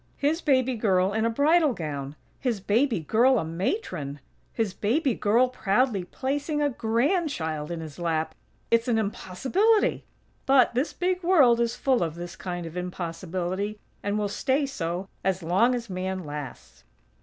[0.17, 2.15] His baby girl in a bridal gown!
[2.39, 4.19] His baby girl a Matron!
[4.51, 8.33] His baby girl proudly placing a grandchild in his lap!!
[8.71, 10.03] It's an impossibility!!
[10.47, 15.07] But this big world is full of this kind of impossibility, and will stay so
[15.23, 16.83] as long as Man lasts.